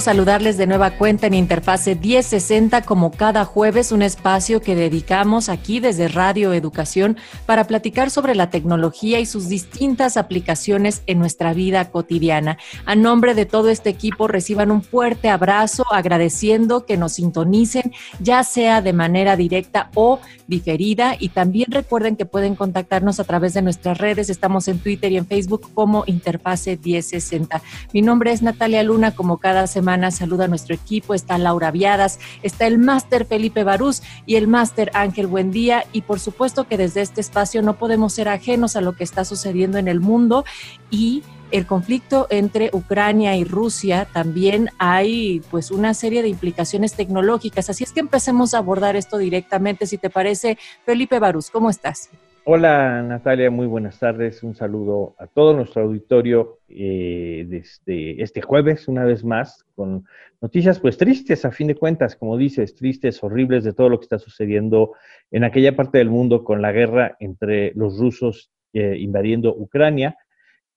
[0.00, 5.80] Saludarles de nueva cuenta en Interfase 1060 como cada jueves, un espacio que dedicamos aquí
[5.80, 7.16] desde Radio Educación
[7.46, 12.58] para platicar sobre la tecnología y sus distintas aplicaciones en nuestra vida cotidiana.
[12.84, 18.44] A nombre de todo este equipo reciban un fuerte abrazo agradeciendo que nos sintonicen ya
[18.44, 23.62] sea de manera directa o diferida y también recuerden que pueden contactarnos a través de
[23.62, 24.30] nuestras redes.
[24.30, 27.62] Estamos en Twitter y en Facebook como Interfase 1060.
[27.92, 32.18] Mi nombre es Natalia Luna como cada semana saluda a nuestro equipo, está Laura Viadas,
[32.42, 37.00] está el máster Felipe Barús y el máster Ángel Buendía y por supuesto que desde
[37.00, 40.44] este espacio no podemos ser ajenos a lo que está sucediendo en el mundo
[40.90, 41.22] y
[41.52, 47.70] el conflicto entre Ucrania y Rusia también hay pues una serie de implicaciones tecnológicas.
[47.70, 49.86] Así es que empecemos a abordar esto directamente.
[49.86, 52.10] Si te parece, Felipe Barús, ¿cómo estás?
[52.48, 54.44] Hola Natalia, muy buenas tardes.
[54.44, 60.04] Un saludo a todo nuestro auditorio eh, desde este jueves, una vez más, con
[60.40, 64.04] noticias pues tristes, a fin de cuentas, como dices, tristes, horribles de todo lo que
[64.04, 64.92] está sucediendo
[65.32, 70.16] en aquella parte del mundo con la guerra entre los rusos eh, invadiendo Ucrania.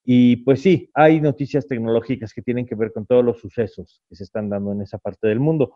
[0.04, 4.16] Y pues sí, hay noticias tecnológicas que tienen que ver con todos los sucesos que
[4.16, 5.76] se están dando en esa parte del mundo.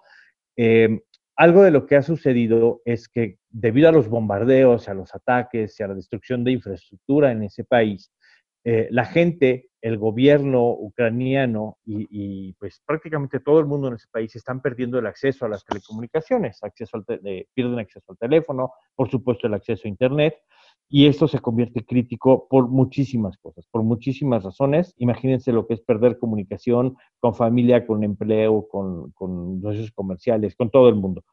[0.57, 1.01] Eh,
[1.35, 5.79] algo de lo que ha sucedido es que debido a los bombardeos, a los ataques
[5.79, 8.11] y a la destrucción de infraestructura en ese país,
[8.65, 14.33] eh, la gente, el gobierno ucraniano y, pues prácticamente todo el mundo en ese país
[14.35, 17.03] están perdiendo el acceso a las telecomunicaciones, acceso al
[17.53, 20.35] pierden acceso al teléfono, por supuesto el acceso a Internet,
[20.95, 24.93] y esto se convierte crítico por muchísimas cosas, por muchísimas razones.
[24.99, 29.11] Imagínense lo que es perder comunicación con familia, con empleo, con,
[29.59, 31.23] negocios comerciales, con todo el mundo.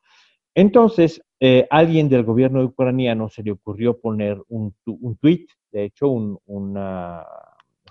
[0.55, 6.09] Entonces, eh, alguien del gobierno ucraniano se le ocurrió poner un, un tweet, de hecho,
[6.09, 6.39] un,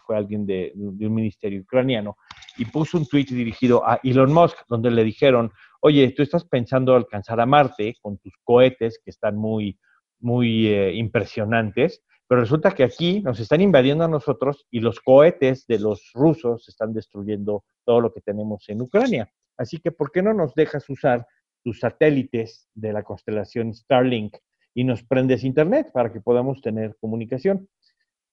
[0.07, 2.18] fue alguien de, de, un ministerio ucraniano,
[2.57, 5.51] y puso un tweet dirigido a Elon Musk, donde le dijeron,
[5.81, 9.78] oye, tú estás pensando alcanzar a Marte con tus cohetes que están muy,
[10.19, 15.66] muy eh, impresionantes, pero resulta que aquí nos están invadiendo a nosotros y los cohetes
[15.66, 19.31] de los rusos están destruyendo todo lo que tenemos en Ucrania.
[19.57, 21.25] Así que, ¿por qué no nos dejas usar
[21.63, 24.38] tus satélites de la constelación Starlink
[24.75, 27.68] y nos prendes internet para que podamos tener comunicación?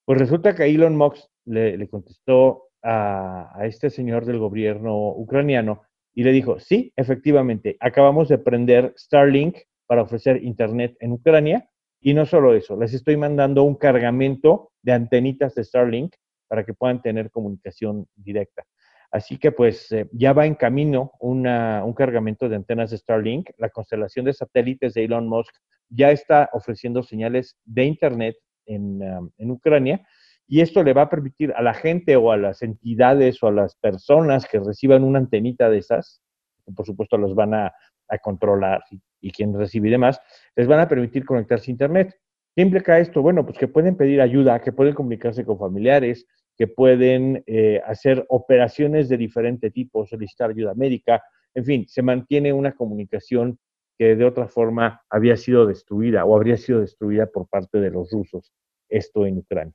[0.04, 5.82] Pues resulta que Elon Musk le, contestó a, a este señor del gobierno ucraniano
[6.14, 11.68] y le dijo, sí, efectivamente, acabamos de prender Starlink para ofrecer internet en Ucrania
[12.00, 16.14] y no solo eso, les estoy mandando un cargamento de antenitas de Starlink
[16.48, 18.64] para que puedan tener comunicación directa.
[19.10, 23.50] Así que pues eh, ya va en camino un cargamento de antenas de Starlink.
[23.56, 25.54] La constelación de satélites de Elon Musk
[25.88, 28.36] ya está ofreciendo señales de Internet
[28.66, 30.06] en, Ucrania
[30.48, 33.52] y esto le va a permitir a la gente o a las entidades o a
[33.52, 36.20] las personas que reciban una antenita de esas,
[36.74, 37.72] por supuesto los van a,
[38.08, 38.82] a controlar
[39.20, 40.20] y quien recibe más,
[40.54, 42.16] les van a permitir conectarse a Internet.
[42.54, 43.22] ¿Qué implica esto?
[43.22, 48.24] Bueno, pues que pueden pedir ayuda, que pueden comunicarse con familiares, que pueden eh, hacer
[48.28, 51.22] operaciones de diferente tipo, solicitar ayuda médica,
[51.54, 53.58] en fin, se mantiene una comunicación
[53.98, 58.10] que de otra forma había sido destruida o habría sido destruida por parte de los
[58.10, 58.52] rusos,
[58.88, 59.74] esto en Ucrania.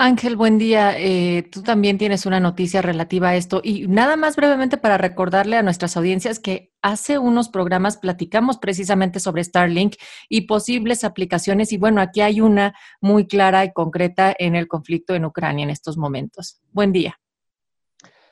[0.00, 0.96] Ángel, buen día.
[0.96, 3.60] Eh, tú también tienes una noticia relativa a esto.
[3.64, 9.18] Y nada más brevemente para recordarle a nuestras audiencias que hace unos programas platicamos precisamente
[9.18, 9.96] sobre Starlink
[10.28, 11.72] y posibles aplicaciones.
[11.72, 15.70] Y bueno, aquí hay una muy clara y concreta en el conflicto en Ucrania en
[15.70, 16.60] estos momentos.
[16.70, 17.18] Buen día.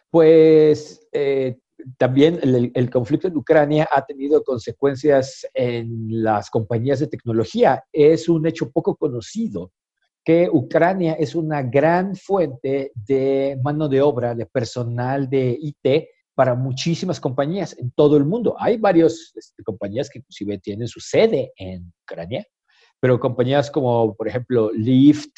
[0.09, 1.59] Pues eh,
[1.99, 7.83] también el, el, conflicto en Ucrania ha tenido consecuencias en las compañías de tecnología.
[7.93, 9.73] Es un hecho poco conocido
[10.27, 16.57] que Ucrania es una gran fuente de mano de obra, de personal de IT para
[16.57, 18.57] muchísimas compañías en todo el mundo.
[18.59, 22.45] Hay varias este, compañías que inclusive tienen su sede en Ucrania,
[22.99, 25.31] pero compañías como, por ejemplo, Lyft,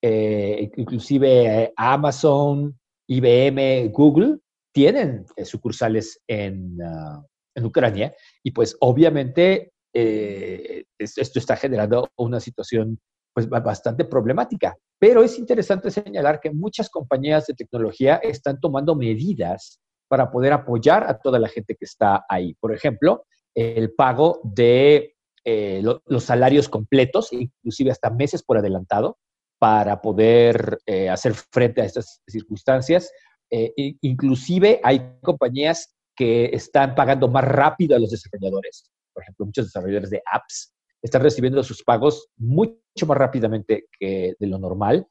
[0.00, 2.78] eh, inclusive eh, Amazon,
[3.08, 4.38] IBM, Google,
[4.72, 7.26] tienen sucursales en, ah,
[7.56, 8.14] en, Ucrania
[8.44, 12.98] y pues obviamente esto está generando una situación
[13.34, 14.76] pues bastante problemática.
[14.98, 21.04] Pero es interesante señalar que muchas compañías de tecnología están tomando medidas para poder apoyar
[21.08, 22.54] a toda la gente que está ahí.
[22.54, 23.24] Por ejemplo,
[23.54, 29.18] el pago de eh, los salarios completos, inclusive hasta meses por adelantado,
[29.58, 33.10] para poder eh, hacer frente a estas circunstancias.
[33.50, 38.90] Eh, inclusive hay compañías que están pagando más rápido a los desarrolladores.
[39.12, 44.46] Por ejemplo, muchos desarrolladores de apps están recibiendo sus pagos mucho más rápidamente que de
[44.46, 45.06] lo normal.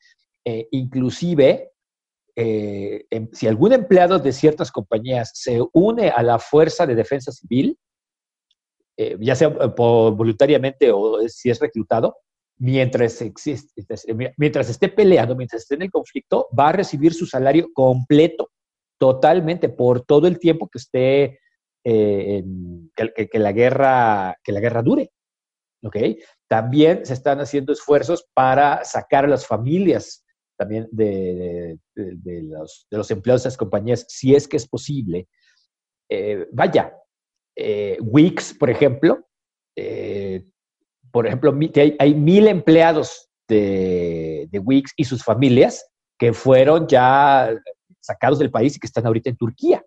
[0.72, 1.72] inclusive,
[2.36, 7.78] em, si algún empleado de ciertas compañías se une a la Fuerza de Defensa Civil,
[8.98, 12.18] eh, ya sea eh, voluntariamente o si es reclutado,
[12.60, 13.82] mientras, existe,
[14.38, 18.52] mientras esté peleando, mientras esté en el conflicto, va a recibir su salario completo,
[19.00, 21.40] totalmente, por todo el tiempo que esté,
[21.84, 22.44] eh,
[22.96, 25.10] que, la guerra, que la guerra dure.
[25.84, 26.20] ¿Okay?
[26.48, 30.24] También se están haciendo esfuerzos para sacar a las familias
[30.58, 35.28] también de, los, de los, empleados de esas compañías, si es que es posible.
[36.52, 36.94] vaya,
[37.56, 39.28] eh, Wix, por ejemplo,
[39.76, 40.46] eh,
[41.12, 41.54] por ejemplo,
[42.00, 45.86] hay, mil empleados de, Wix y sus familias
[46.18, 47.54] que fueron ya
[48.00, 49.86] sacados del país y que están ahorita en Turquía.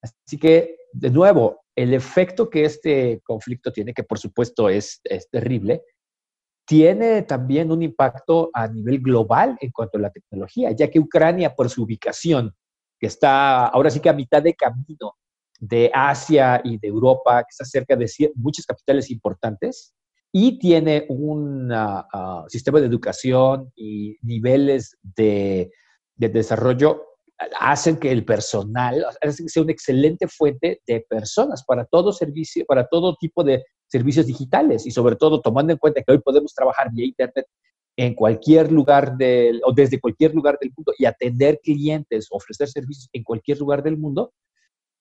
[0.00, 5.28] Así que, de nuevo, el efecto que este conflicto tiene, que por supuesto es, es
[5.30, 5.82] terrible,
[6.66, 11.54] tiene también un impacto a nivel global en cuanto a la tecnología, ya que Ucrania,
[11.54, 12.54] por su ubicación,
[12.98, 15.16] que está ahora sí que a mitad de camino
[15.58, 19.94] de Asia y de Europa, que está cerca de muchas capitales importantes
[20.32, 25.70] y tiene un ah, ah, sistema de educación y niveles de,
[26.16, 27.02] desarrollo
[27.60, 32.64] hacen que el personal, hacen que sea una excelente fuente de personas para todo servicio,
[32.66, 36.54] para todo tipo de servicios digitales y sobre todo tomando en cuenta que hoy podemos
[36.54, 37.46] trabajar vía internet
[37.96, 43.08] en cualquier lugar del, o desde cualquier lugar del mundo y atender clientes, ofrecer servicios
[43.12, 44.32] en cualquier lugar del mundo,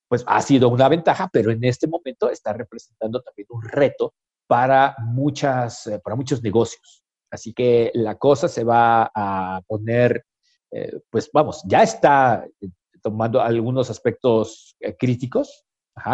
[0.10, 4.14] pues ha sido una ventaja, pero en este momento está representando también un reto
[4.46, 7.06] para, muchas, eh, para muchos negocios.
[7.32, 10.26] Así que la cosa se va a poner,
[10.72, 12.70] eh, pues vamos, ya está eh,
[13.02, 15.66] tomando algunos aspectos críticos.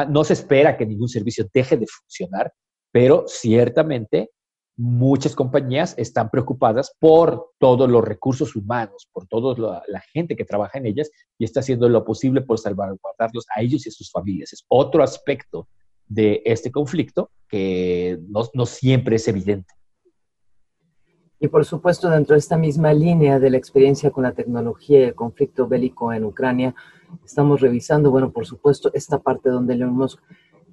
[0.09, 2.51] No se espera que ningún servicio deje de funcionar,
[2.91, 4.31] pero ciertamente
[4.77, 10.77] muchas compañías están preocupadas por todos los recursos humanos, por toda la, gente que trabaja
[10.77, 14.53] en ellas y está haciendo lo posible por salvaguardarlos a ellos y a sus familias.
[14.53, 15.67] Es otro aspecto
[16.05, 19.73] de este conflicto que no siempre es evidente.
[21.39, 25.03] Y por supuesto, dentro de esta misma línea de la experiencia con la tecnología y
[25.03, 26.73] el conflicto bélico en Ucrania,
[27.23, 30.19] estamos revisando, bueno, por supuesto, esta parte donde le hemos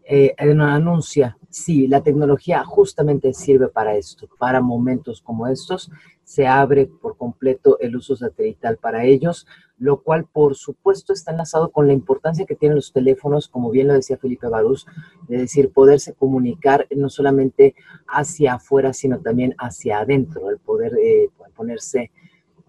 [0.07, 5.91] eh, anuncia, sí, la tecnología justamente sirve para esto, para momentos como estos,
[6.25, 9.47] se abre por completo el uso satelital para ellos,
[9.79, 13.89] lo cual por supuesto está enlazado con la importancia que tienen los teléfonos, como bien
[13.89, 14.87] lo decía Felipe Barús,
[15.29, 17.75] de decir, poderse comunicar no solamente
[18.07, 22.11] hacia afuera, sino también hacia adentro, el poder eh, ponerse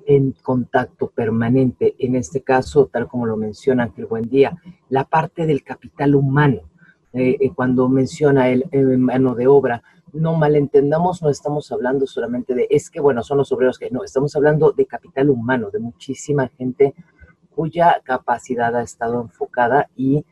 [0.06, 1.96] en contacto permanente.
[2.00, 4.58] En este caso, tal como lo menciona Ángel Buendía,
[4.90, 6.62] la parte del capital humano
[7.16, 8.66] eh, eh, cuando menciona el,
[8.98, 9.82] mano de obra,
[10.12, 14.04] no malentendamos, no estamos hablando solamente de, es que bueno, son los obreros que no,
[14.04, 16.94] estamos hablando de capital humano, de muchísima gente
[17.56, 20.26] cuya capacidad ha estado enfocada y,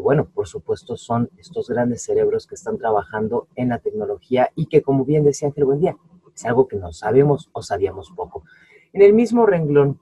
[0.00, 4.82] bueno, por supuesto son estos grandes cerebros que están trabajando en la tecnología y que,
[4.82, 5.96] como bien decía Ángel Buendía,
[6.32, 8.44] es algo que no sabemos o sabíamos poco.
[8.92, 9.98] En el mismo renglón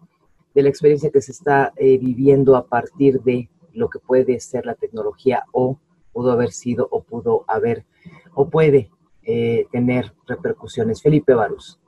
[0.55, 4.67] de la experiencia que se está eh, viviendo a partir de lo que puede ser
[4.67, 5.79] la tecnología o
[6.19, 7.85] pudo haber sido o pudo haber
[8.35, 8.91] o puede
[9.23, 11.01] eh, tener repercusiones.
[11.01, 11.79] Felipe Barús.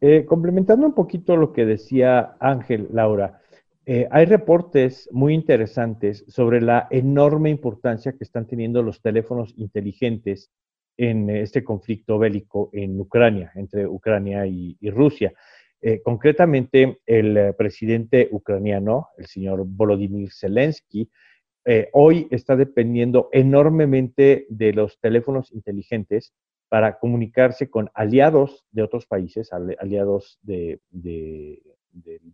[0.00, 3.40] Eh, complementando un poquito lo que decía Ángel, Laura,
[3.84, 10.52] eh, hay reportes muy interesantes sobre la enorme importancia que están teniendo los teléfonos inteligentes
[10.96, 15.32] en este conflicto bélico en Ucrania, entre Ucrania y, y Rusia.
[16.04, 21.10] concretamente, el presidente ucraniano, el señor Volodymyr Zelensky,
[21.70, 26.32] eh, hoy está dependiendo enormemente de los teléfonos inteligentes
[26.70, 30.80] para comunicarse con aliados de otros países, aliados del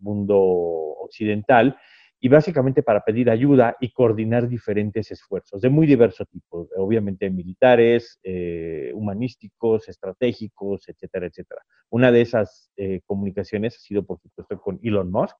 [0.00, 1.76] mundo occidental,
[2.20, 8.20] y básicamente para pedir ayuda y coordinar diferentes esfuerzos de muy diverso tipo, obviamente militares,
[8.22, 11.60] eh, humanísticos, estratégicos, etcétera, etcétera.
[11.90, 15.36] Una de esas eh, comunicaciones ha sido, por supuesto, con Elon Musk.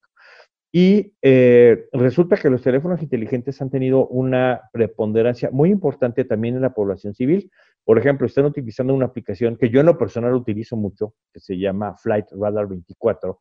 [0.77, 6.63] Y eh, resulta que los teléfonos inteligentes han tenido una preponderancia muy importante también en
[6.63, 7.49] la población civil.
[7.85, 11.57] Por ejemplo, están utilizando una aplicación que yo en lo personal utilizo mucho, que se
[11.57, 13.41] llama Flight Radar 24,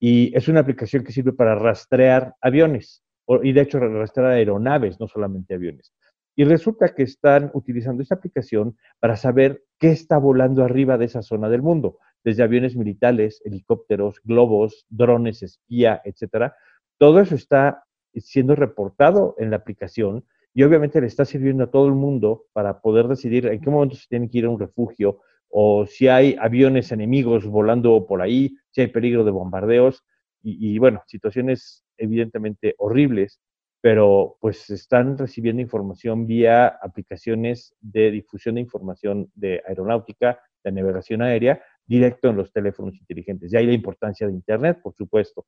[0.00, 3.04] y es una aplicación que sirve para rastrear aviones,
[3.42, 5.92] y de hecho rastrear aeronaves, no solamente aviones.
[6.34, 11.20] Y resulta que están utilizando esta aplicación para saber qué está volando arriba de esa
[11.20, 16.54] zona del mundo, desde aviones militares, helicópteros, globos, drones, espía, etcétera.
[16.98, 20.24] Todo eso está siendo reportado en la aplicación
[20.54, 23.96] y obviamente le está sirviendo a todo el mundo para poder decidir en qué momento
[23.96, 28.56] se tienen que ir a un refugio o si hay aviones enemigos volando por ahí,
[28.70, 30.02] si hay peligro de bombardeos
[30.44, 33.38] y, bueno, situaciones evidentemente horribles,
[33.80, 41.22] pero pues están recibiendo información vía aplicaciones de difusión de información de aeronáutica, de navegación
[41.22, 43.52] aérea, directo en los teléfonos inteligentes.
[43.52, 45.46] Y ahí la importancia de Internet, por supuesto.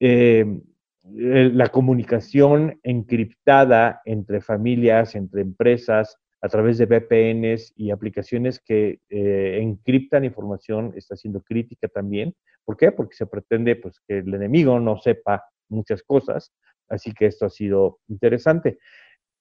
[0.00, 0.44] Eh,
[1.04, 9.58] la comunicación encriptada entre familias, entre empresas, a través de VPNs y aplicaciones que eh,
[9.60, 12.34] encriptan información, está siendo crítica también.
[12.64, 12.92] ¿Por qué?
[12.92, 16.52] Porque se pretende pues, que el enemigo no sepa muchas cosas,
[16.88, 18.78] así que esto ha sido interesante.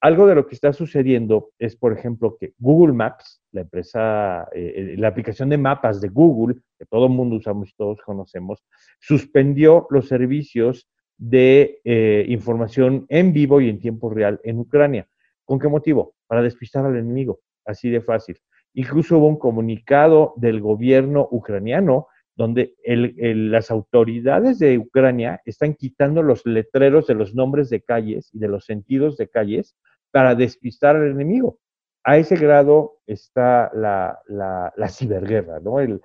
[0.04, 4.96] Algo de lo que está sucediendo es, por ejemplo, que Google Maps, la empresa, eh,
[4.98, 8.64] la aplicación de mapas de Google, que todo el mundo usamos y todos conocemos,
[9.00, 10.90] suspendió los servicios
[11.20, 15.08] de eh, información en vivo y en tiempo real en Ucrania.
[15.46, 16.16] ¿Con qué motivo?
[16.26, 18.40] Para despistar al enemigo, así de fácil.
[18.74, 26.44] Incluso hubo un comunicado del gobierno ucraniano donde las autoridades de Ucrania están quitando los
[26.46, 29.76] letreros de los nombres de calles y de los sentidos de calles
[30.12, 31.60] para despistar al enemigo.
[32.04, 35.80] A ese grado está la, ciberguerra, ¿no?
[35.80, 36.02] El,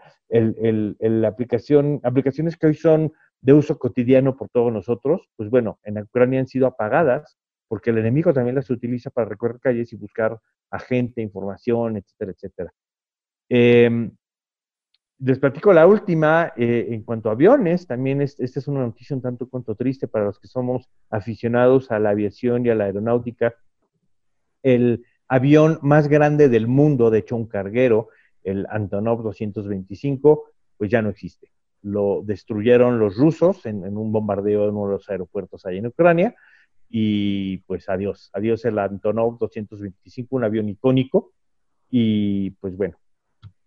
[1.00, 5.98] la aplicación, aplicaciones que hoy son de uso cotidiano por todos nosotros, pues bueno, en
[5.98, 10.38] Ucrania han sido apagadas porque el enemigo también las utiliza para recorrer calles y buscar
[10.70, 12.72] a gente, información, etcétera, etcétera.
[13.48, 14.10] Eh,
[15.18, 19.74] la última, eh, en cuanto a aviones, también esta es una noticia un tanto cuanto
[19.74, 23.54] triste para los que somos aficionados a la aviación y a la aeronáutica.
[24.66, 28.08] El avión más grande del mundo, de hecho un carguero,
[28.42, 31.50] el Antonov 225, pues ya no existe.
[31.82, 35.86] Lo destruyeron los rusos en, en un bombardeo en uno de los aeropuertos ahí en
[35.86, 36.34] Ucrania
[36.88, 41.32] y pues adiós, adiós el Antonov 225, un avión icónico
[41.90, 42.96] y pues bueno,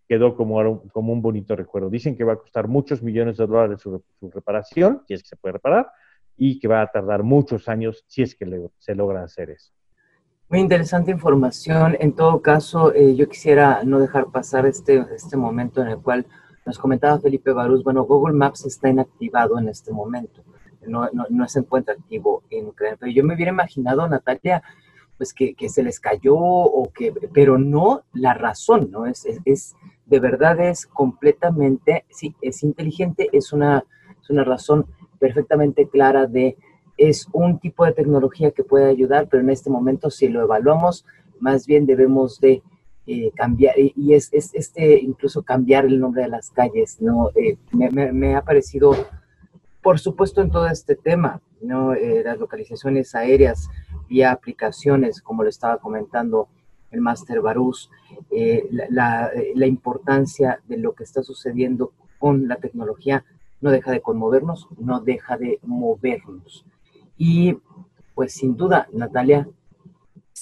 [0.07, 1.89] quedó como, como un bonito recuerdo.
[1.89, 4.03] Dicen que va a costar muchos millones de dólares su,
[4.33, 5.87] reparación, si es que se puede reparar,
[6.35, 9.71] y que va a tardar muchos años si es que se logra hacer eso.
[10.49, 11.95] Muy interesante información.
[11.99, 16.25] En todo caso, eh, yo quisiera no dejar pasar este, este momento en el cual
[16.65, 20.43] nos comentaba Felipe Barús, bueno, Google Maps está inactivado en este momento
[20.87, 22.97] no, no, se encuentra activo en Ucrania.
[22.99, 24.63] Pero yo me hubiera imaginado, Natalia,
[25.17, 29.05] pues que, se les cayó o que, pero no la razón, ¿no?
[29.05, 29.75] Es, es,
[30.05, 33.83] de verdad es completamente, sí, es inteligente, es una,
[34.21, 34.85] es una razón
[35.19, 36.57] perfectamente clara de,
[36.99, 41.05] es un tipo de tecnología que puede ayudar, pero en este momento si lo evaluamos,
[41.39, 42.61] más bien debemos de
[43.07, 47.31] eh, cambiar, y es, es, este, incluso cambiar el nombre de las calles, ¿no?
[47.35, 48.93] Eh, me, ha parecido
[49.81, 51.93] por supuesto, en todo este tema, ¿no?
[51.93, 53.69] Eh, las localizaciones aéreas
[54.09, 56.49] vía aplicaciones, como le estaba comentando
[56.91, 57.89] el Master Barús,
[58.29, 59.31] la,
[59.65, 63.23] importancia de lo que está sucediendo con la tecnología
[63.61, 66.65] no deja de conmovernos, no deja de movernos.
[67.19, 67.55] Y
[68.15, 69.47] pues sin duda, Natalia,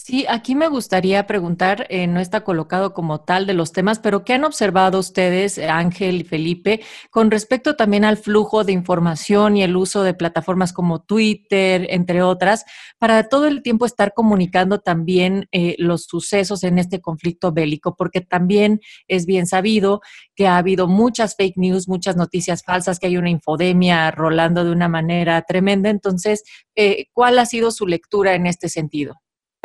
[0.07, 4.23] Sí, aquí me gustaría preguntar, eh, no está colocado como tal de los temas, pero
[4.23, 6.79] ¿qué han observado ustedes, Ángel y Felipe,
[7.11, 12.21] con respecto también al flujo de información y el uso de plataformas como Twitter, entre
[12.21, 12.63] otras,
[12.99, 17.97] para todo el tiempo estar comunicando también eh, los sucesos en este conflicto bélico?
[17.97, 19.99] Porque también es bien sabido
[20.37, 24.71] que ha habido muchas fake news, muchas noticias falsas, que hay una infodemia rolando de
[24.71, 25.89] una manera tremenda.
[25.89, 26.43] Entonces,
[26.77, 29.19] eh, ¿cuál ha sido su lectura en este sentido?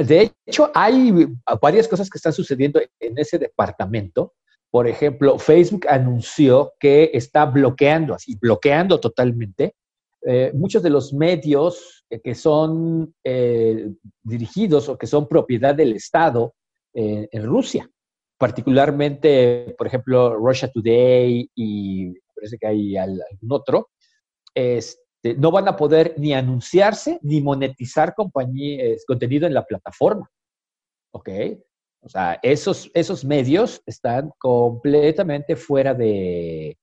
[0.06, 1.26] De hecho, hay
[1.60, 4.34] varias cosas que están sucediendo en ese departamento.
[4.70, 9.74] Por ejemplo, Facebook anunció que está bloqueando, así, bloqueando totalmente
[10.24, 13.90] eh, muchos de los medios que son eh,
[14.22, 16.54] dirigidos o que son propiedad del Estado
[16.94, 17.90] eh, en Rusia,
[18.38, 23.90] particularmente, por ejemplo, Russia Today y parece que hay algún otro,
[24.54, 30.30] este, no van a poder ni anunciarse ni monetizar contenido en la plataforma.
[31.12, 31.28] ¿Ok?
[32.00, 36.76] O sea, esos, esos medios están completamente fuera de,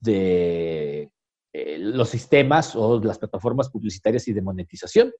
[0.00, 1.10] de
[1.52, 5.12] eh, los sistemas o las plataformas publicitarias y de monetización.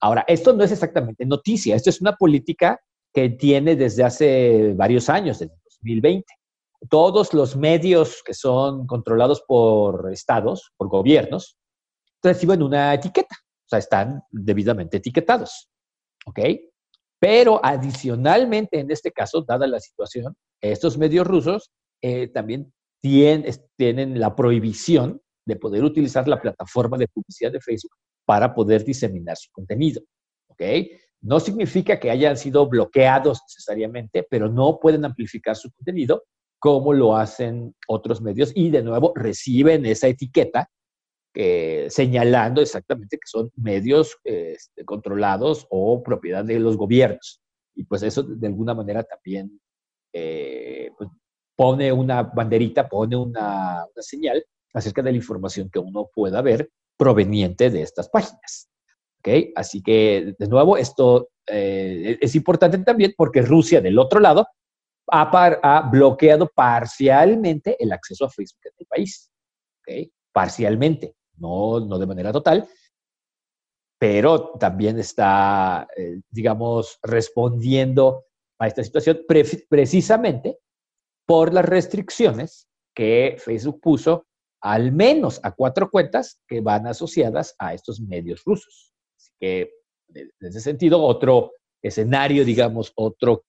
[0.00, 2.80] Ahora, esto no es exactamente noticia, esto es una política
[3.12, 6.24] que tiene desde hace varios años, desde 2020.
[6.88, 11.56] Todos los medios que son controlados por estados, por gobiernos,
[12.24, 15.70] reciben una etiqueta, o sea, están debidamente etiquetados.
[16.26, 16.40] ¿Ok?
[17.20, 21.70] Pero adicionalmente, en este caso, dada la situación, estos medios rusos
[22.02, 27.92] eh, también tienen, la prohibición de poder utilizar la plataforma de publicidad de Facebook
[28.24, 30.02] para poder diseminar su contenido.
[30.48, 30.62] ¿Ok?
[31.20, 36.24] No significa que hayan sido bloqueados necesariamente, pero no pueden amplificar su contenido
[36.58, 40.70] como lo hacen otros medios y de nuevo reciben esa etiqueta
[41.36, 47.42] eh, señalando exactamente que son medios este, controlados o propiedad de los gobiernos.
[47.74, 49.60] Y pues eso de alguna manera también
[50.12, 51.10] eh, pues,
[51.56, 57.68] pone una banderita, pone una, señal acerca de la información que uno pueda ver proveniente
[57.68, 58.70] de estas páginas.
[59.18, 59.52] ¿Okay?
[59.56, 64.46] Así que, de nuevo, esto eh, es importante también porque Rusia, del otro lado,
[65.08, 69.32] ha, bloqueado parcialmente el acceso a Facebook en el país.
[69.80, 70.12] ¿Okay?
[70.32, 72.68] Parcialmente no, no de manera total,
[73.98, 78.26] pero también está, eh, digamos, respondiendo
[78.58, 79.20] a esta situación
[79.68, 80.58] precisamente
[81.26, 84.26] por las restricciones que Facebook puso
[84.60, 88.92] al menos a cuatro cuentas que van asociadas a estos medios rusos.
[89.16, 89.70] Así que,
[90.14, 93.44] en ese sentido, otro escenario, digamos, otro,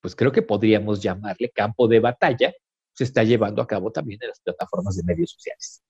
[0.00, 2.54] pues creo que podríamos llamarle campo de batalla,
[2.94, 5.82] se está llevando a cabo también en las plataformas de medios sociales.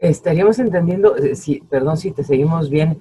[0.00, 2.98] Estaríamos entendiendo, eh, si, perdón si te seguimos bien,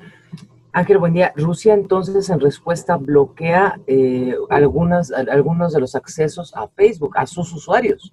[0.73, 1.33] Ángel, buen día.
[1.35, 7.53] Rusia entonces en respuesta bloquea eh, algunas, algunos de los accesos a Facebook, a sus
[7.53, 8.11] usuarios.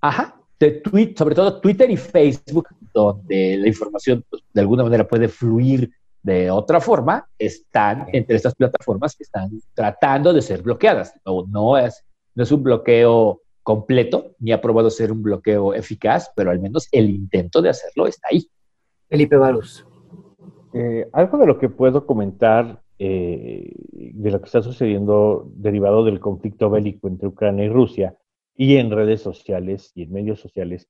[0.00, 5.06] Ajá, de tweet, sobre todo Twitter y Facebook, donde la información pues, de alguna manera
[5.06, 5.90] puede fluir
[6.22, 11.14] de otra forma, están entre estas plataformas que están tratando de ser bloqueadas.
[11.26, 12.04] No, no, es,
[12.36, 16.88] no es un bloqueo completo, ni ha probado ser un bloqueo eficaz, pero al menos
[16.92, 18.46] el intento de hacerlo está ahí.
[19.08, 19.86] Felipe Barus.
[20.72, 26.20] Eh, algo de lo que puedo comentar eh, de lo que está sucediendo derivado del
[26.20, 28.16] conflicto bélico entre Ucrania y Rusia
[28.54, 30.88] y en redes sociales y en medios sociales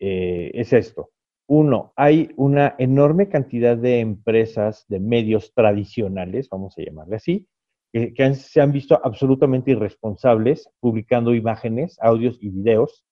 [0.00, 1.10] eh, es esto.
[1.46, 7.46] Uno, hay una enorme cantidad de empresas, de medios tradicionales, vamos a llamarle así,
[7.94, 13.04] que, se han visto absolutamente irresponsables publicando imágenes, audios y videos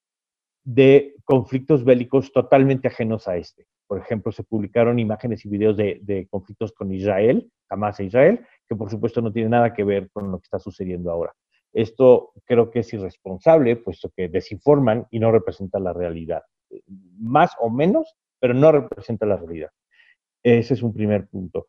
[0.65, 3.69] de conflictos bélicos totalmente ajenos a este.
[3.87, 8.75] Por ejemplo, se publicaron imágenes y videos de, conflictos con Israel, Hamas e Israel, que
[8.75, 11.33] por supuesto no tiene nada que ver con lo que está sucediendo ahora.
[11.73, 16.43] Esto creo que es irresponsable, puesto que desinforman y no representa la realidad.
[17.19, 19.71] Más o menos, pero no representa la realidad.
[20.43, 21.67] Ese es un primer punto.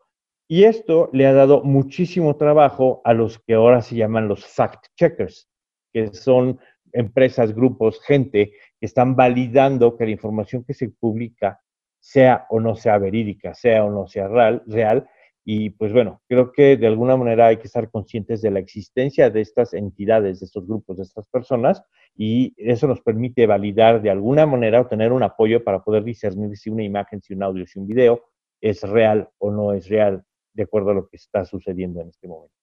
[0.47, 5.47] Y esto le ha dado muchísimo trabajo a los que ahora se llaman los fact-checkers,
[5.93, 6.59] que son
[6.91, 11.59] empresas, grupos, gente que están validando que la información que se publica
[11.99, 15.07] sea o no sea verídica, sea o no sea real, real.
[15.45, 19.29] Y pues bueno, creo que de alguna manera hay que estar conscientes de la existencia
[19.29, 21.83] de estas entidades, de estos grupos, de estas personas,
[22.15, 26.55] y eso nos permite validar de alguna manera o tener un apoyo para poder discernir
[26.57, 28.23] si una imagen, si un audio, si un video
[28.61, 30.23] es real o no es real
[30.53, 32.55] de acuerdo a lo que está sucediendo en este momento.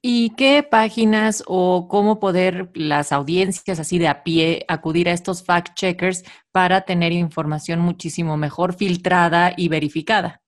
[0.00, 5.44] ¿Y qué páginas o cómo poder las audiencias así de a pie acudir a estos
[5.44, 10.40] fact-checkers para tener información muchísimo mejor filtrada y verificada?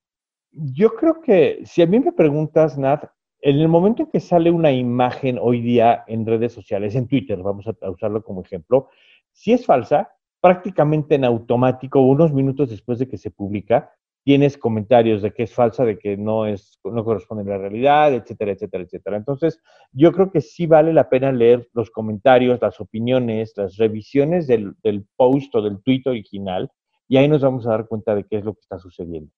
[0.53, 3.05] Yo creo que si a mí me preguntas, Nat,
[3.41, 7.39] en el momento en que sale una imagen hoy día en redes sociales, en Twitter,
[7.43, 8.89] vamos a usarlo como ejemplo,
[9.33, 10.11] si es falsa,
[10.41, 13.93] prácticamente en automático, unos minutos después de que se publica,
[14.31, 18.15] tienes comentarios de que es falsa, de que no, es, no corresponde a la realidad,
[18.15, 19.17] etcétera, etcétera, etcétera.
[19.17, 24.47] Entonces, yo creo que sí vale la pena leer los comentarios, las opiniones, las revisiones
[24.47, 26.71] del, del post o del tweet original,
[27.09, 29.33] y ahí nos vamos a dar cuenta de qué es lo que está sucediendo.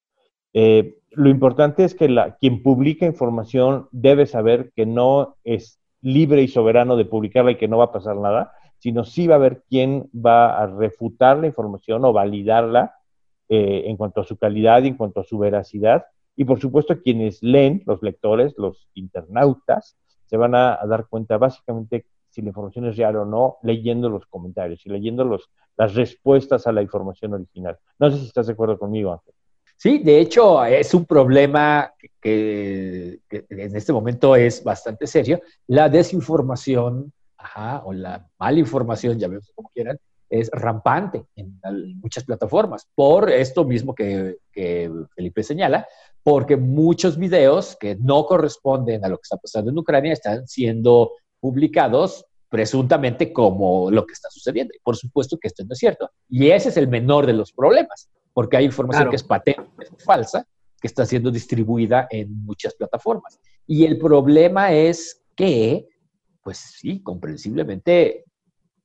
[0.52, 6.42] Eh, lo importante es que la, quien publica información debe saber que no es libre
[6.42, 9.38] y soberano de publicarla y que no va a pasar nada, sino sí va a
[9.38, 12.96] haber quien va a refutar la información o validarla
[13.54, 16.06] eh, en cuanto a su calidad y en cuanto a su veracidad.
[16.34, 22.06] Y por supuesto quienes leen, los lectores, los internautas, se van a, dar cuenta básicamente
[22.30, 25.38] si la información es real o no, leyendo los comentarios y leyendo
[25.76, 27.78] las respuestas a la información original.
[27.98, 29.34] No sé si estás de acuerdo conmigo, Ángel.
[29.76, 35.42] Sí, de hecho es un problema que, en este momento es bastante serio.
[35.66, 37.12] La desinformación
[37.84, 39.98] o la mala información, ya vemos como quieran,
[40.32, 41.60] es rampante en,
[42.00, 44.38] muchas plataformas, por esto mismo que,
[45.14, 45.86] Felipe señala,
[46.22, 51.12] porque muchos videos que no corresponden a lo que está pasando en Ucrania están siendo
[51.38, 54.72] publicados presuntamente como lo que está sucediendo.
[54.74, 56.10] Y por supuesto que esto no es cierto.
[56.28, 60.04] Y ese es el menor de los problemas, porque hay información que es patente, es
[60.04, 60.46] falsa,
[60.80, 63.38] que está siendo distribuida en muchas plataformas.
[63.66, 65.88] Y el problema es que,
[66.42, 68.24] pues sí, comprensiblemente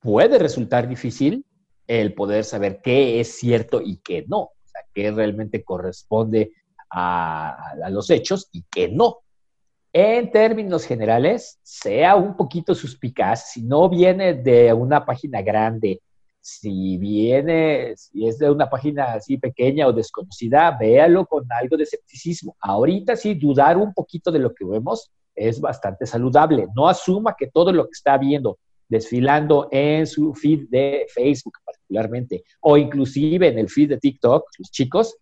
[0.07, 1.45] puede resultar difícil
[1.85, 6.53] el poder saber qué es cierto y qué no, o sea, qué realmente corresponde
[6.89, 9.17] a, los hechos y qué no.
[9.91, 16.01] En términos generales, sea un poquito suspicaz, si no viene de una página grande,
[16.39, 21.83] si viene, si es de una página así pequeña o desconocida, véalo con algo de
[21.83, 22.55] escepticismo.
[22.61, 26.65] Ahorita sí, dudar un poquito de lo que vemos es bastante saludable.
[26.73, 28.57] No asuma que todo lo que está viendo
[28.89, 34.71] desfilando en su feed de Facebook particularmente, o inclusive en el feed de TikTok, los
[34.71, 35.17] chicos,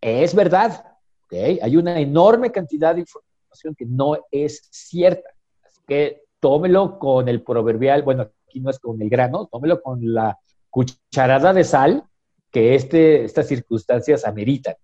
[0.00, 0.84] es verdad.
[1.24, 1.58] ¿okay?
[1.62, 5.30] Hay una enorme cantidad de información que no es cierta.
[5.64, 10.00] Así que tómelo con el proverbial, bueno, aquí no es con el grano, tómelo con
[10.12, 12.04] la cucharada de sal
[12.50, 14.74] que este, estas circunstancias ameritan.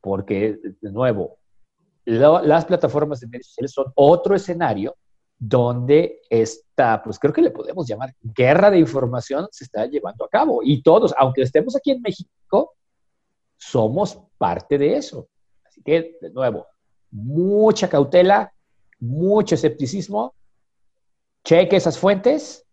[0.00, 1.38] Porque, de nuevo,
[2.04, 4.96] las plataformas de medios sociales son otro escenario
[5.44, 10.28] donde esta, pues creo que le podemos llamar guerra de información se está llevando a
[10.28, 10.60] cabo.
[10.62, 12.74] Y todos, aunque estemos aquí en México,
[13.56, 15.26] somos parte de eso.
[15.64, 16.68] Así que, de nuevo,
[17.10, 18.52] mucha cautela,
[19.00, 20.32] mucho escepticismo,
[21.44, 22.64] cheque esas fuentes,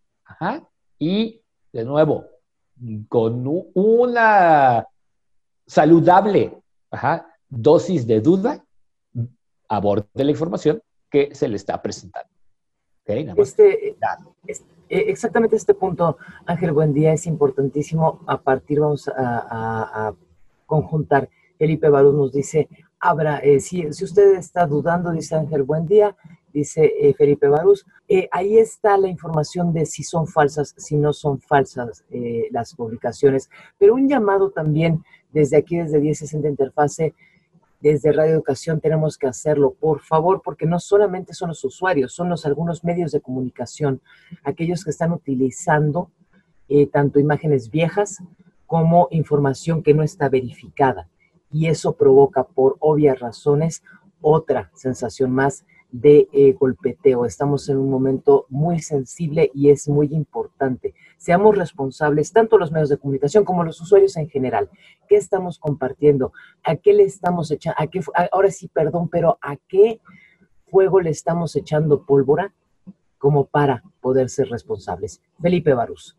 [0.99, 1.41] y
[1.73, 2.27] de nuevo,
[3.07, 4.87] con una
[5.65, 6.55] saludable
[7.47, 8.63] dosis de duda,
[9.67, 12.29] aborde la información que se le está presentando.
[13.09, 13.89] Este,
[14.89, 18.21] eh, exactamente este punto, Ángel, buen día, es importantísimo.
[18.27, 20.13] A partir, vamos a,
[20.65, 21.27] conjuntar.
[21.57, 22.69] Felipe Barú nos dice,
[22.99, 26.15] habrá, eh, si, si, usted está dudando, dice Ángel, buen día,
[26.53, 27.87] dice eh, Felipe Barús,
[28.31, 32.05] ahí está la información de si son falsas, si no son falsas
[32.51, 37.15] las publicaciones, pero un llamado también desde aquí, desde 1060 Interfase,
[37.79, 42.29] desde Radio Educación tenemos que hacerlo, por favor, porque no solamente son los usuarios, son
[42.29, 44.01] los algunos medios de comunicación,
[44.43, 46.11] aquellos que están utilizando
[46.67, 48.17] eh, tanto imágenes viejas
[48.65, 51.09] como información que no está verificada.
[51.51, 53.81] Y eso provoca, por obvias razones,
[54.21, 57.25] otra sensación más de eh, golpeteo.
[57.25, 60.93] Estamos en un momento muy sensible y es muy importante.
[61.17, 64.69] Seamos responsables, tanto los medios de comunicación como los usuarios en general.
[65.07, 66.31] ¿Qué estamos compartiendo?
[66.63, 67.75] ¿A qué le estamos echando?
[67.79, 69.99] ¿A qué, ahora sí, perdón, pero ¿a qué
[70.67, 72.53] fuego le estamos echando pólvora
[73.17, 75.21] como para poder ser responsables?
[75.41, 76.15] Felipe Barús.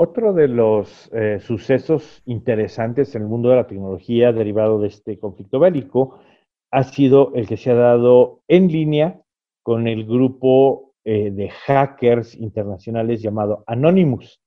[0.00, 5.18] Otro de los eh, sucesos interesantes en el mundo de la tecnología derivado de este
[5.18, 6.20] conflicto bélico
[6.70, 9.20] ha sido el que se ha dado en línea
[9.62, 14.40] con el grupo eh, de hackers internacionales llamado Anonymous.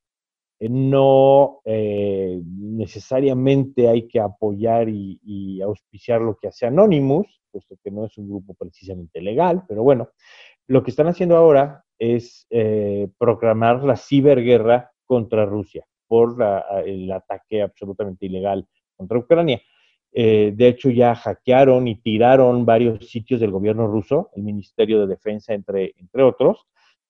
[0.60, 7.90] Eh, no eh, necesariamente hay que apoyar y, auspiciar lo que hace Anonymous, puesto que
[7.92, 10.10] no es un grupo precisamente legal, pero bueno,
[10.68, 12.48] lo que están haciendo ahora es
[13.18, 16.36] proclamar la ciberguerra contra Rusia por
[16.86, 19.62] el ataque absolutamente ilegal contra Ucrania.
[20.14, 25.08] Eh, de hecho, ya hackearon y tiraron varios sitios del gobierno ruso, el Ministerio de
[25.08, 26.68] Defensa, entre, entre otros,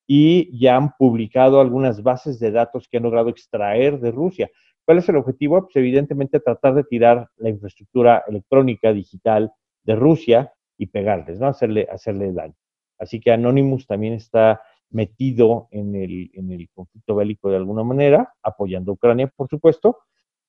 [0.07, 4.49] y ya han publicado algunas bases de datos que han logrado extraer de Rusia.
[4.85, 5.61] ¿Cuál es el objetivo?
[5.61, 9.51] Pues evidentemente tratar de tirar la infraestructura electrónica digital
[9.83, 11.47] de Rusia y pegarles, ¿no?
[11.47, 12.55] Hacerle, hacerle daño.
[12.97, 18.33] Así que Anonymous también está metido en el, en el conflicto bélico de alguna manera,
[18.43, 19.99] apoyando a Ucrania, por supuesto,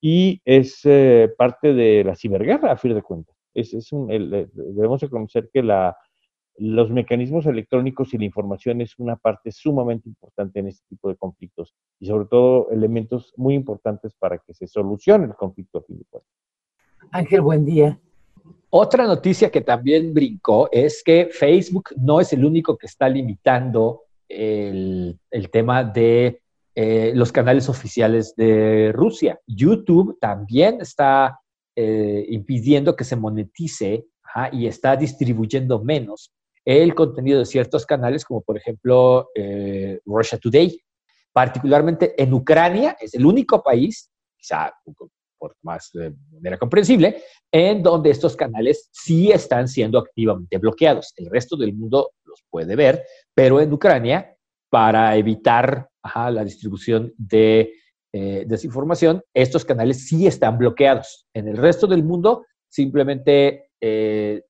[0.04, 3.36] y es eh, parte de la ciberguerra, a fin de cuentas.
[3.54, 5.96] Es, es un, eh, debemos reconocer que la,
[6.58, 11.14] los mecanismos electrónicos y la información es una parte sumamente importante en este tipo de
[11.14, 15.98] conflictos y sobre todo elementos muy importantes para que se solucione el conflicto a fin
[15.98, 16.32] de cuentas.
[17.12, 17.98] Ángel, buen día.
[18.70, 24.02] Otra noticia que también brincó es que Facebook no es el único que está limitando
[24.28, 26.41] el, el tema de
[26.74, 29.38] eh, los canales oficiales de Rusia.
[29.46, 31.38] YouTube también está
[31.76, 34.06] eh, impidiendo que se monetice
[34.52, 36.32] y está distribuyendo menos
[36.64, 40.80] el contenido de ciertos canales, como por ejemplo eh, Russia Today.
[41.32, 44.72] Particularmente en Ucrania, es el único país, quizá
[45.38, 51.12] por más de manera comprensible, en donde estos canales sí están siendo activamente bloqueados.
[51.16, 53.02] El resto del mundo los puede ver,
[53.34, 54.36] pero en Ucrania,
[54.70, 57.72] para evitar la distribución de
[58.12, 61.26] eh, desinformación, estos canales sí están bloqueados.
[61.34, 64.42] En el resto del mundo, simplemente eh,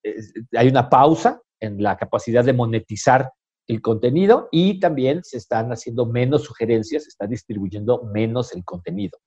[0.57, 3.31] hay una pausa en la capacidad de monetizar
[3.69, 9.19] el contenido y también se están haciendo menos sugerencias, se está distribuyendo menos el contenido.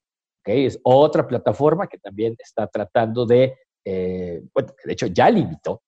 [0.41, 0.65] ¿okay?
[0.65, 5.81] Es otra plataforma que también está tratando de, eh, bueno, de hecho ya limitó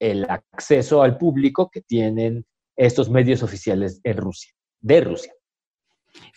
[0.00, 2.44] el acceso al público que tienen
[2.76, 5.33] estos medios oficiales en Rusia, de Rusia.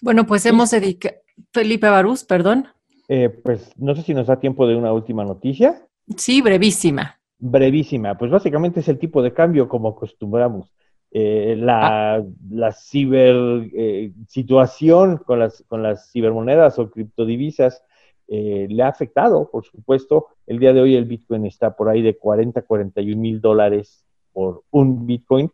[0.01, 1.15] Bueno, pues hemos dedicado,
[1.51, 2.67] Felipe Barús, perdón.
[3.07, 5.87] Eh, pues no sé si nos da tiempo de una última noticia.
[6.15, 7.19] Sí, brevísima.
[7.39, 8.17] Brevísima.
[8.17, 10.73] Pues básicamente es el tipo de cambio como acostumbramos.
[11.11, 12.23] Eh, la, ah.
[12.49, 17.81] la, ciber eh, situación con las, con las cibermonedas o criptodivisas
[18.27, 20.27] eh, le ha afectado, por supuesto.
[20.45, 24.63] El día de hoy el Bitcoin está por ahí de 40, 41 mil dólares por
[24.71, 25.51] un Bitcoin.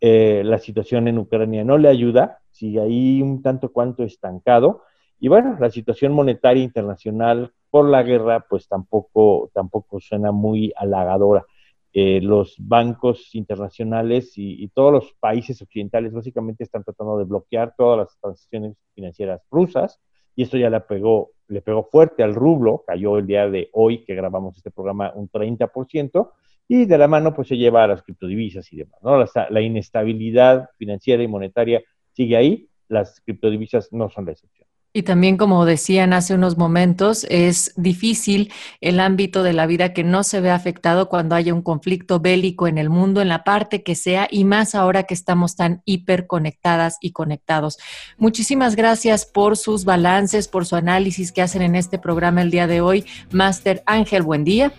[0.00, 4.82] la situación en Ucrania no le ayuda, sigue ahí un tanto cuanto estancado.
[5.18, 11.44] Y bueno, la situación monetaria internacional por la guerra, pues tampoco, tampoco suena muy halagadora.
[11.92, 17.98] Eh, los bancos internacionales y, todos los países occidentales básicamente están tratando de bloquear todas
[17.98, 20.00] las transacciones financieras rusas
[20.34, 24.04] y esto ya le pegó, le pegó fuerte al rublo, cayó el día de hoy
[24.04, 26.32] que grabamos este programa un 30%
[26.66, 29.00] y de la mano pues se lleva a las criptodivisas y demás.
[29.02, 29.24] ¿no?
[29.50, 31.82] la inestabilidad financiera y monetaria
[32.14, 34.64] sigue ahí, las criptodivisas no son la excepción.
[34.96, 40.04] Y también, como decían hace unos momentos, es difícil el ámbito de la vida que
[40.04, 43.82] no se ve afectado cuando haya un conflicto bélico en el mundo, en la parte
[43.82, 47.78] que sea, y más ahora que estamos tan hiperconectadas y conectados.
[48.18, 52.68] Muchísimas gracias por sus balances, por su análisis que hacen en este programa el día
[52.68, 53.04] de hoy.
[53.32, 54.72] Máster Ángel, buen día.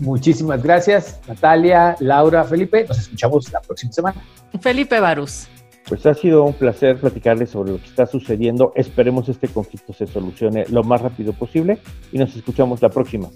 [0.00, 2.86] Muchísimas gracias, Natalia, Laura, Felipe.
[2.88, 4.20] Nos escuchamos la próxima semana.
[4.60, 5.46] Felipe Barús.
[5.90, 8.72] Pues ha sido un placer platicarles sobre lo que está sucediendo.
[8.76, 11.80] Esperemos este conflicto se solucione lo más rápido posible
[12.12, 13.28] y nos escuchamos la próxima.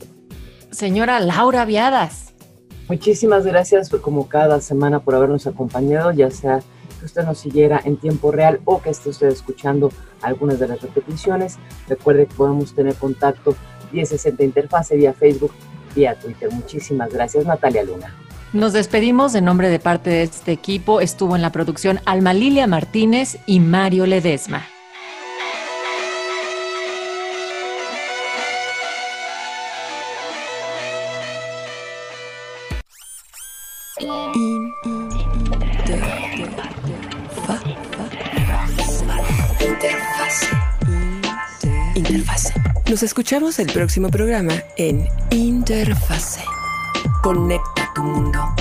[0.71, 2.33] Señora Laura Viadas.
[2.89, 6.61] Muchísimas gracias como cada semana por habernos acompañado, ya sea
[7.01, 9.91] que usted nos siguiera en tiempo real o que esté usted escuchando
[10.23, 11.59] algunas de las repeticiones.
[11.89, 13.57] Recuerde que podemos tener contacto
[13.91, 15.51] 1060 Interfase vía Facebook,
[15.97, 16.53] vía Twitter.
[16.53, 18.15] Muchísimas gracias, Natalia Luna.
[18.55, 21.01] Nos despedimos en nombre de parte de este equipo.
[21.01, 24.69] Estuvo en la producción Alma Lilia Martínez y Mario Ledesma.
[41.97, 42.55] Interfase.
[42.89, 46.45] Nos escuchamos el próximo programa en Interfase.
[47.21, 48.53] Conecta 都梦到